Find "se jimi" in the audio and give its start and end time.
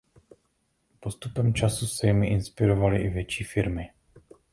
1.87-2.27